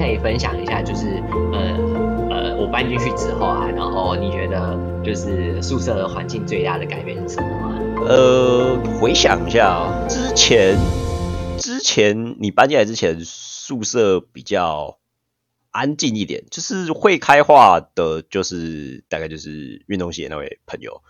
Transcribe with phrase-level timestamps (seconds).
[0.00, 1.22] 可以分享一下，就是
[1.52, 1.60] 呃
[2.30, 4.74] 呃，我搬进去之后啊，然后你觉得
[5.04, 7.78] 就是宿舍的环境最大的改变是什么吗？
[8.08, 10.78] 呃，回想一下，之前
[11.58, 14.96] 之前你搬进来之前，宿舍比较
[15.70, 21.02] 安静一点，就是会开化的，就是大概就是运动鞋那位朋友。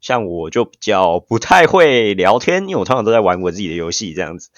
[0.00, 4.48] 像我就比较不太会聊天，因为我通常都在玩我自己的游戏这样子。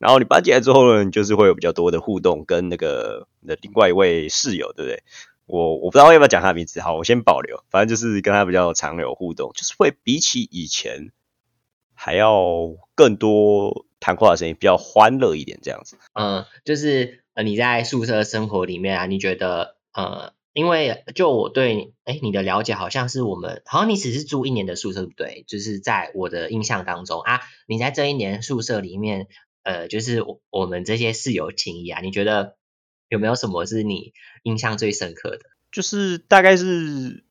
[0.00, 5.04] 然后你搬进来之后呢，就是会有比较多的互动，跟那个的另外一位室友，对不对？
[5.44, 7.62] 我我不知道要不要讲他的名字，好，我先保留。
[7.70, 11.12] 反正就是跟他比较常有互动，就是会比起以前
[11.94, 15.96] 还要更多谈话的声音，比较欢乐一点这样子。
[16.14, 20.32] 嗯，就是呃你在宿舍生活里面啊，你觉得呃。
[20.52, 25.44] 因为就我对哎你的了解，好像是我们好像你只是住一年的宿舍，对不对？
[25.46, 29.28] 就是在我的印象当中啊，你在这一年宿舍里面，
[29.62, 32.56] 呃，就是我我们这些室友情谊啊，你觉得
[33.08, 35.40] 有没有什么是你印象最深刻的？
[35.72, 37.24] 就是大概是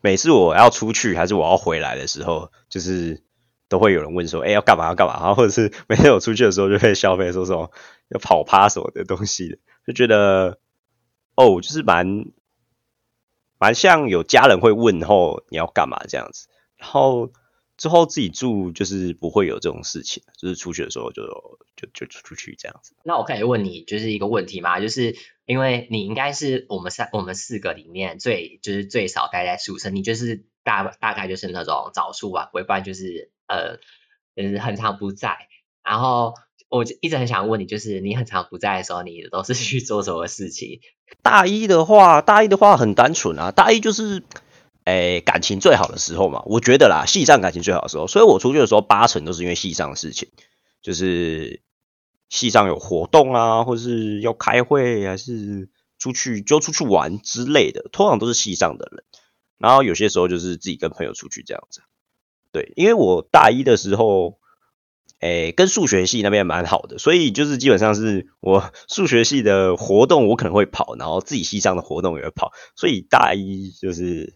[0.00, 3.22] 每次我要出去还是我要回来的时候，就是
[3.68, 5.14] 都会有人问说，哎，要干嘛要干嘛？
[5.20, 7.70] 然后或者是每天我出去的时候就会消费说什么
[8.08, 10.58] 要跑趴什么的东西的，就觉得
[11.34, 12.26] 哦，就是蛮。
[13.58, 17.30] 蛮像有家人会问候你要干嘛这样子，然后
[17.82, 21.24] 之后自己住就是不会有这种事情，就是出去的时候就
[21.74, 22.94] 就就出去这样子。
[23.02, 24.78] 那我可以问你就是一个问题吗？
[24.78, 25.16] 就是
[25.46, 33.78] 因为你应该是我们三我们四个里面最就是最少待在宿舍，你就是大大概就是那种早出晚归，不然就是呃
[34.36, 35.48] 就是很长不在，
[35.82, 36.34] 然后。
[36.68, 40.80] 我一直很想问你，就是你很常不在的时候，你都是 去做什么事情？
[41.22, 44.22] 大一的话，大一的话很单纯啊，大一就是，
[44.84, 46.42] 诶，感情最好的时候嘛。
[46.46, 50.30] 我觉得啦，系上感情最好的时候，所以我出去的时候，八成都是因为系上的事情，
[50.82, 51.62] 就是
[52.28, 55.68] 系上有活动啊，或是要开会，还是
[55.98, 59.04] 出去就出去玩之类的，通常都是系上的人。
[59.58, 61.82] 然后有些时候就是自己跟朋友出去这样子。
[62.50, 64.38] 对，因为我大一的时候。
[65.20, 74.34] 诶，跟数学系那边蛮好的，所以就是基本上是我 数学系的活动，我可能会跑，然后自己系上的活动也会跑，所以大一就是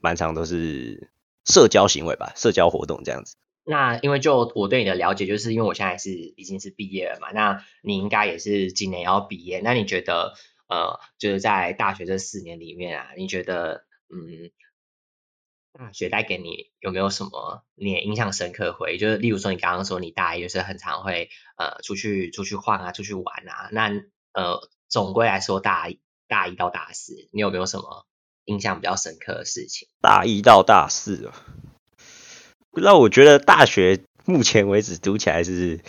[0.00, 1.12] 蛮长都是
[1.44, 3.36] 社交行为吧，社交活动这样子。
[3.64, 10.34] 那因为就我对你的了解，就是因为我现在是已经是毕业了嘛，那你应该也是今年要毕业，那你觉得
[10.68, 14.50] 呃，就是在大学这四年里面啊，你觉得嗯？
[15.72, 18.98] 大学带给你有没有什么你印象深刻回忆？
[18.98, 23.68] 就是例如说，你刚刚说你大一就是很常会呃出去出去晃啊，出去玩啊。
[23.70, 23.88] 那
[24.32, 25.88] 呃总归来说，大
[26.26, 28.04] 大一到大四，你有没有什么
[28.50, 29.88] 印象比较深刻的事情？
[30.00, 31.34] 大一到大四啊，
[32.72, 35.80] 那我觉得大学目前为止读起来是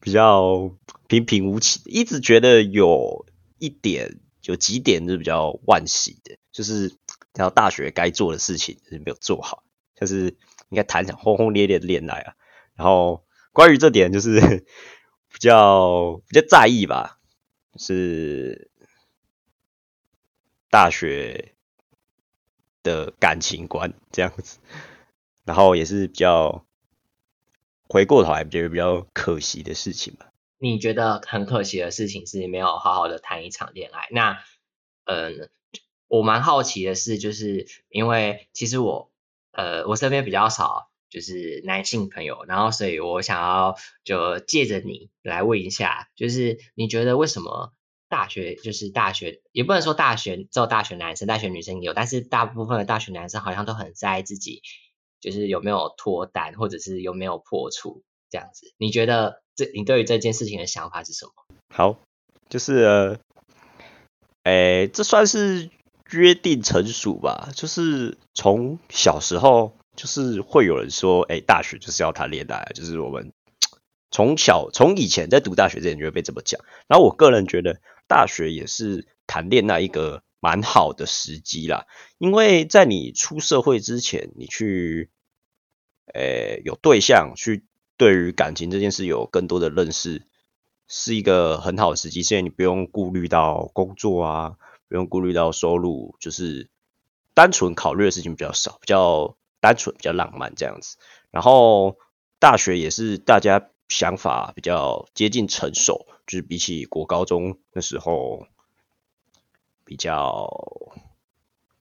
[0.00, 0.70] 比较
[1.08, 3.26] 平平无奇，一直觉得有
[3.58, 6.96] 一点有几点是比较惋惜的，就是。
[7.38, 9.62] 然后大学该做的事情是没有做好，
[9.94, 10.28] 就是
[10.70, 12.32] 应该谈场轰轰烈烈的恋爱啊。
[12.74, 14.40] 然后关于这点，就是
[15.28, 17.18] 比较比较在意吧，
[17.76, 18.70] 是
[20.76, 21.54] 大学
[22.82, 24.58] 的感情观这样子。
[25.46, 26.66] 然后也是比较
[27.88, 30.26] 回过头来觉得比较可惜的事情吧。
[30.58, 34.08] 你觉得很可惜的事情是没有好好的谈一场恋爱。
[34.10, 34.42] 那
[35.04, 35.48] 嗯。
[36.08, 39.10] 我蛮好奇的是，就是因为其实我
[39.50, 47.72] 呃我身边比较少就是男性朋友，然后所以我想要就借着你来问一下，就是你觉得为什么
[48.16, 54.62] 大学就是大学也不能说大学只有大学男生，大学女生也有，但是大部分的大学男生好像都很在意自己
[55.20, 61.32] 就是有没有脱单或者是有没有破处这样子，你觉得这你对于这件事情的想法是什么？
[61.74, 61.98] 好，
[62.48, 63.18] 就是
[64.44, 65.68] 诶这算是。
[66.12, 73.32] 约定成熟吧，就是从小时候就是会有人说，哎，大学就是要谈恋爱，就是我们
[74.12, 76.60] 从小从以前在读大学之前就会被这么讲。
[76.86, 81.86] 然后我个人觉得，大学也是谈恋爱一个蛮好的时机啦，
[82.18, 85.10] 因为在你出社会之前，你去，
[86.14, 87.64] 诶，有对象，去
[87.96, 90.22] 对于感情这件事有更多的认识，
[90.88, 94.56] 是一个很好的时机，现在你不用顾虑到工作啊。
[94.88, 96.70] 不用顾虑到收入，就是
[97.34, 100.96] 单纯考虑的事情比较少，比较单纯，比较浪漫这样子。
[101.32, 101.96] 然后
[102.38, 108.46] 大学也是大家想法比较接近成熟，就是比起国高中那时候，
[109.84, 110.50] 比较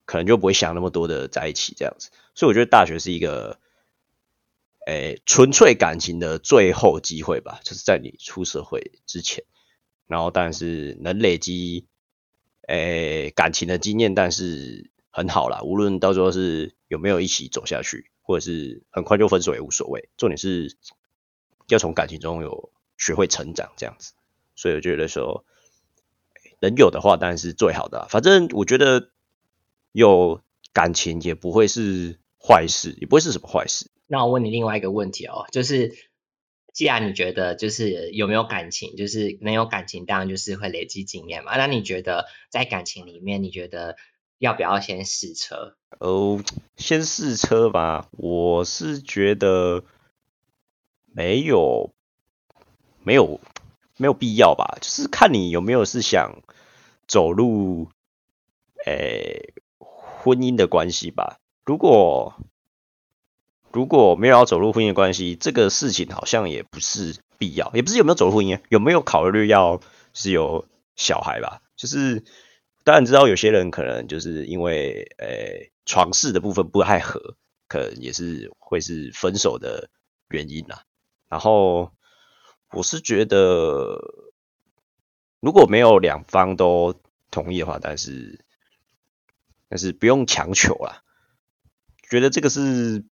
[0.05, 2.11] 可能就不会想那么多的在一起这样子。
[2.35, 3.59] 所以我觉得大学是一个，
[4.85, 9.43] 诶，纯粹感情的最后机会吧，就是在你出社会之前。
[10.07, 11.87] 然后但是能累积
[12.67, 20.77] 诶感情的经验，但是很好啦，无论到时候是有没有一起走下去，或者是很快就分手也无所谓，重点是
[21.67, 24.13] 要从感情中有学会成长这样子。
[24.55, 25.45] 所以我觉得说
[26.59, 29.09] 能有的话当然是最好的啦，反正我觉得
[29.91, 30.41] 有
[30.73, 33.91] 感情也不会是坏事，也不会是什么坏事。
[34.07, 35.93] 那我问你另外一个问题哦，就是
[36.73, 41.57] 既然你觉得就是有没有感情，就是能有感情，当然就是会累积经验嘛。
[41.57, 43.95] 那你觉得在感情里面，你觉得
[44.37, 45.75] 要不要先试车？
[45.99, 46.43] 哦，
[46.75, 49.83] 先试车吧，我是觉得
[51.15, 51.93] 没有
[53.03, 53.39] 没有
[53.95, 56.43] 没有必要吧，就是看你有没有是想
[57.07, 57.87] 走入
[58.85, 61.39] 诶婚姻的关系吧。
[61.63, 62.35] 如果
[63.71, 69.79] 如果没有要走入婚姻关系，这个事情好像也不是必要，也不是有没有走入婚姻，有没有考虑要
[70.11, 70.67] 是有
[70.97, 71.61] 小孩吧？
[71.77, 72.25] 就是
[72.83, 77.35] 当然知道有些人可能就是因为呃床事的部分不太合，
[77.69, 79.89] 可能也是会是分手的
[80.27, 80.83] 原因啦。
[81.27, 81.91] 然后
[82.71, 83.99] 我是觉得
[85.39, 86.95] 如果没有两方都
[87.31, 88.45] 同意的话，但是
[89.69, 91.03] 但是不用强求啦，
[92.09, 93.05] 觉得这个是。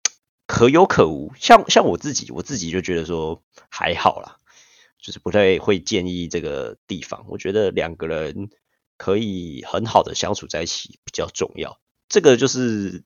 [0.45, 4.37] 可有可无，像像我自己，我自己就觉得说还好啦，
[4.99, 7.25] 就是不太会建议这个地方。
[7.29, 8.49] 我觉得两个人
[8.97, 11.79] 可以很好的相处在一起比较重要，
[12.09, 13.03] 这个就是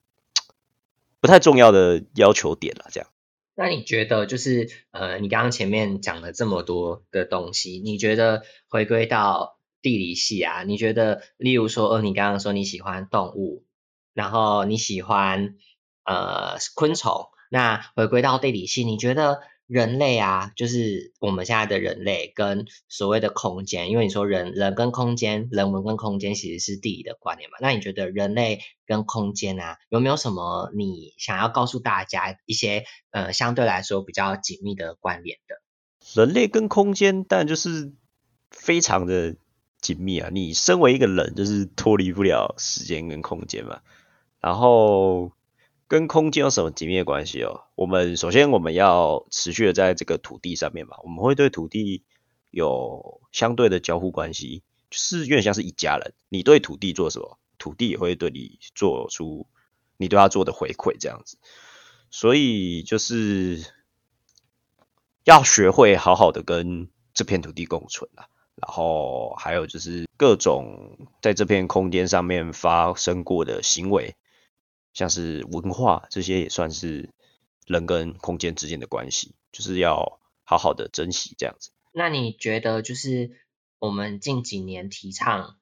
[1.22, 2.88] 不太重要的要求点了。
[2.92, 3.10] 这样，
[3.58, 10.62] 那你觉得就是呃，你刚刚前面讲了这么多的东西，你觉得回归到地理系啊？
[10.64, 13.66] 你觉得，例如说，呃，你刚刚说你喜欢动物，
[14.14, 15.56] 然后你喜欢。
[16.10, 17.26] 呃，昆虫。
[17.52, 27.58] 那回归到地理系，你觉得人类啊，就是我们现在的人类跟所谓的空间，因为你说人人跟空间，人文跟空间其实是第一的观念嘛。
[27.60, 35.62] 那你觉得人类跟空间啊，有没有什么你想要告诉大家一些呃相对来说比较紧密的关联的？
[36.16, 37.92] 人类跟空间，但就是
[38.50, 39.36] 非常的
[39.82, 40.30] 紧密啊。
[40.32, 43.82] 你身为一个人，就是脱离不了时间跟空间嘛。
[44.40, 45.34] 然后。
[45.88, 47.62] 跟空间有什么紧密的关系哦？
[47.76, 52.04] 我们首先我们要持续的在这个土地上面嘛，我们会对土地
[52.52, 56.14] 有相对的交互关系，就是有点像是一家人。
[56.28, 59.48] 你对土地做什么，土地也会对你做出
[59.96, 61.38] 你对他做的回馈，这样子。
[62.12, 63.64] 所以就是
[65.24, 68.28] 要学会好好的跟这片土地共存啊。
[68.56, 74.16] 然后还有就是各种在这片空间上面发生过的行为。
[74.94, 77.10] 像是文化这些也算是
[77.66, 81.72] 人跟空间之间的关系，就是要好好的珍惜这样子。
[81.92, 83.32] 那你觉得就是
[83.80, 85.58] 我们近几年提倡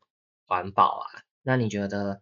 [0.46, 2.22] 环保啊，那你觉得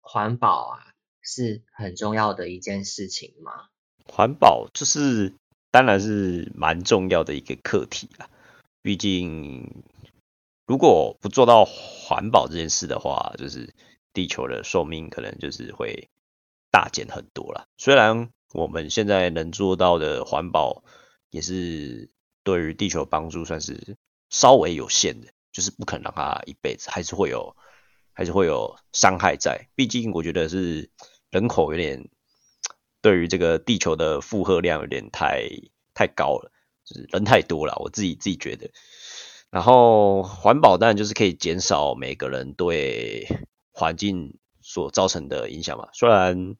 [0.00, 3.68] 环保啊是很重要的一件事情吗？
[4.04, 5.34] 环保就是
[5.70, 8.28] 当然是蛮重要的一个课题啊，
[8.82, 9.82] 毕竟
[10.66, 13.72] 如果不做到环保这件事的话，就是
[14.12, 16.08] 地球的寿命可能就是会。
[16.72, 17.68] 大减很多了。
[17.76, 20.82] 虽然我们现在能做到的环保，
[21.30, 22.10] 也是
[22.42, 23.96] 对于地球帮助算是
[24.30, 27.54] 稍微有限的，就是不可能让它一辈子，还是会有，
[28.12, 29.68] 还是会有伤害在。
[29.74, 30.90] 毕竟我觉得是
[31.30, 32.08] 人口有点
[33.00, 35.48] 对于这个地球的负荷量有点太
[35.94, 36.50] 太高了，
[36.84, 38.70] 就是人太多了，我自己自己觉得。
[39.50, 43.28] 然后环保当然就是可以减少每个人对
[43.72, 46.56] 环境所造成的影响嘛，虽然。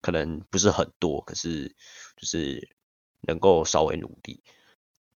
[0.00, 1.74] 可能不是很多，可是
[2.16, 2.70] 就是
[3.20, 4.42] 能够稍微努力。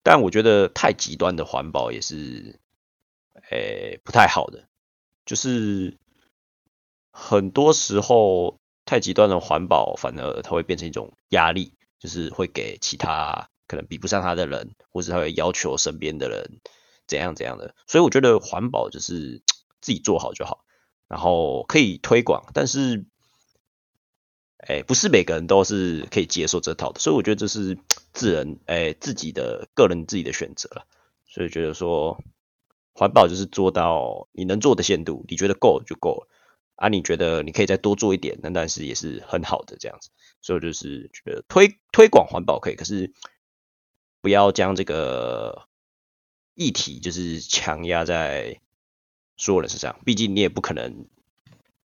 [0.02, 2.58] 但我觉得太极端的环保也是，
[3.50, 4.68] 诶不太好的。
[5.26, 5.99] 就是
[7.12, 16.60] 很多时候太极端的环保，反而它会变成一种压力，就是会给其他可能比不上他的人，或者他会要求身边的人
[17.06, 17.75] 怎样怎样的。
[17.87, 19.42] 所以我觉得环保就是
[19.82, 20.64] 自己做好就好，
[21.06, 23.04] 然后可以推广，但是。
[24.69, 27.79] 哎，不是每个人都是可以接受这套的，所以我觉得这是
[28.12, 30.87] 自人哎自己的个人自己的选择了。
[31.26, 32.23] 所以觉得说
[32.93, 36.29] 环保就是做到你能做的限度，你觉得够就够了
[36.76, 36.88] 啊。
[36.88, 40.11] 你觉得你可以再多做一点，那但是也是很好的这样子。
[40.43, 43.12] 所以就是觉得推推广环保可以，可是
[44.21, 45.69] 不要将这个
[46.55, 48.61] 议题就是强压在
[49.38, 51.07] 所有人身上，毕竟你也不可能。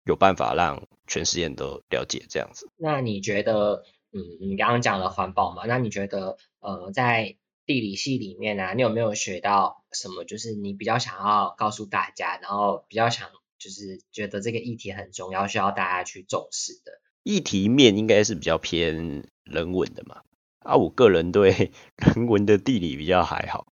[0.08, 2.70] 有办法让全世界都了解这样子。
[2.78, 5.64] 那你觉得，嗯，你刚刚讲了环保嘛？
[5.68, 7.36] 那你觉得，呃，在
[7.66, 10.24] 地理系里面啊，你有没有学到什么？
[10.24, 17.02] 就是你比较想要告诉大家，然后比较想就是觉得这个议题很重要，需要大家去重视的。
[17.24, 20.22] 议题面应该是比较偏人文的嘛，
[20.60, 21.72] 啊，我个人对
[22.16, 23.68] 人文的地理比较还好。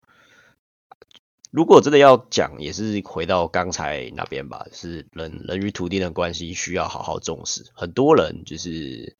[1.53, 7.71] 如果真的要讲，也是回到刚才那边吧，是人人与土地的关系需要好好重视。
[7.75, 9.19] 很多人就是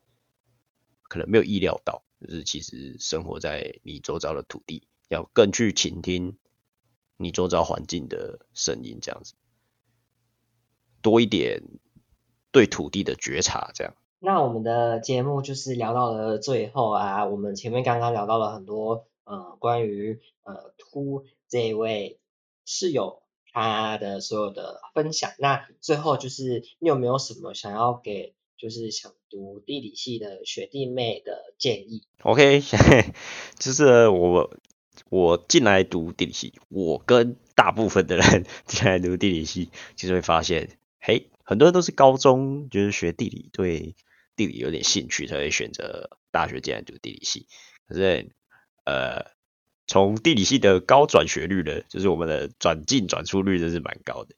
[1.03, 6.39] 可能没有意料到，就是其实生活在你周遭的土地，要更去倾听
[7.19, 9.35] 你周遭环境的声音，这样子
[11.03, 11.63] 多一点
[12.51, 13.95] 对土地的觉察，这样。
[14.21, 22.21] 那我们的节目就是聊到了最后啊，我们前面刚刚聊到了很多呃关于呃突这一位
[22.65, 25.33] 室友他的所有的分享。
[25.39, 32.63] 那最后就是你有没有什么想要给就是想读地理系的学弟妹的建议？OK，
[33.59, 34.57] 就是我
[35.09, 43.95] 我进来读地理系，我跟大部分的人 进来读地理系，其实会发现，嘿，很多人都是高中就是学地理对。
[44.35, 47.47] 地理有点兴趣才会选择大学进来读地理系，
[47.87, 48.31] 可是
[48.87, 49.27] 呃，
[49.93, 54.35] 从地理系的高转学率呢，就是我们的转进转出率，真是蛮高的，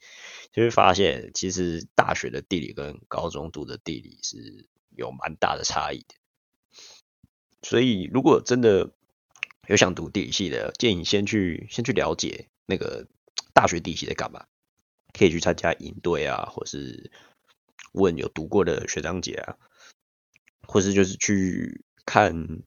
[0.51, 6.17] 就会发现其实大学的地理跟高中读的地理是有蛮大的差异的。
[7.63, 8.91] 所以如果真的
[9.69, 13.07] 有想读地理系的，建议先去先去了解那个
[13.53, 14.47] 大学地理系在干嘛，
[15.17, 17.13] 可以去参加营队啊，或是
[17.93, 19.57] 问有读过的学长姐啊。
[20.67, 22.63] 或是就是去看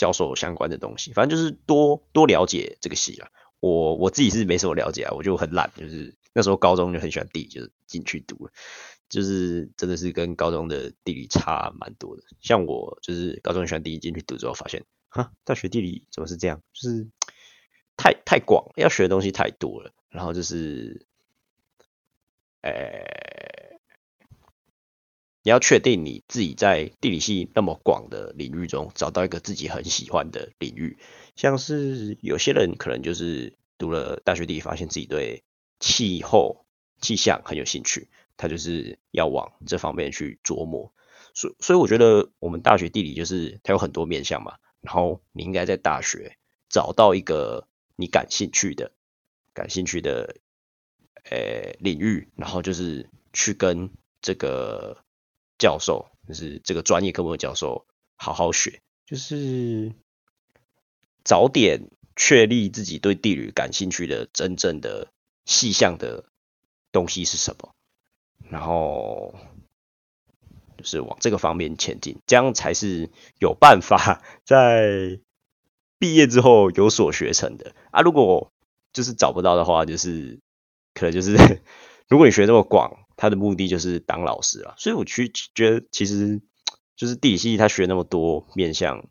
[0.00, 3.28] 教授相关的东西，反正就是多多了解这个系啊。
[3.60, 8.52] 我我自己是没什么了解啊，我就很懒，就是那时候高中就很喜欢地理，就是进去读了，
[9.10, 12.22] 就是真的是跟高中的地理差蛮多的。
[12.40, 16.62] 像我就是高中喜欢地理，进去读之后发现，哈，大学地理怎么是这样？
[16.72, 17.06] 就是
[17.98, 21.04] 太太广，要学的东西太多了，然后就是，
[22.62, 23.39] 诶。
[25.42, 30.98] 你要确定你自己在地理系那么广的领域中找到一个自己很喜欢的领域，
[31.34, 35.42] 像是有些人可能就是读了大学地理，发现自己对
[35.78, 36.66] 气候、
[37.00, 40.92] 气象很有兴趣，他就是要往这方面去琢磨。
[41.32, 46.36] 所所以我觉得我们大学地理就是它有很多面向嘛，然后你应该在大学
[46.68, 47.66] 找到一个
[47.96, 48.92] 你感兴趣的、
[49.54, 50.36] 感兴趣的
[51.30, 53.88] 呃领域，然后就是去跟
[54.20, 54.98] 这个。
[55.60, 57.86] 教授就是这个专业科目的教授，
[58.16, 59.92] 好好学，就是
[61.22, 65.08] 早点确立自己对地理感兴趣的真正的
[65.44, 66.24] 细项的
[66.92, 67.74] 东西是什么，
[68.48, 69.34] 然后
[70.78, 75.20] 就是往这个方面前进，这样才是有办法 在
[75.98, 78.00] 毕业之后有所学成的啊。
[78.00, 78.50] 如果
[78.94, 80.40] 就是找不到的话，就是
[80.94, 81.36] 可能就是
[82.08, 82.96] 如果你学这么广。
[83.20, 86.40] 他的目的就是当老师啊，所以我去觉得其实
[86.96, 89.10] 就是地理系他学那么多面向，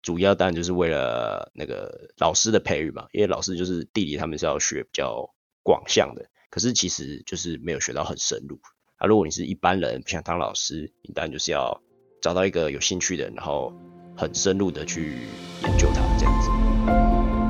[0.00, 5.34] 主要当然就是为了那个老师的培育嘛，因为老师就是地理他们是要学比较
[5.64, 8.60] 广项的，可是其实就是没有学到很深入
[8.98, 9.08] 啊。
[9.08, 11.82] 如果你是一般人不想当老师，你当然就是要
[12.20, 13.72] 找到一个有兴趣的，然后
[14.16, 15.16] 很深入的去
[15.64, 17.41] 研究它这样子。